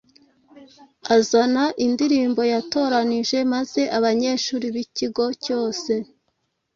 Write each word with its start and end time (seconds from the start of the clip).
Azana 1.15 1.63
indirimbo 1.85 2.41
yatoranyije, 2.53 3.37
maze 3.53 3.81
abanyeshuri 3.97 4.65
b’ikigo 4.75 5.25
cyose 5.43 5.91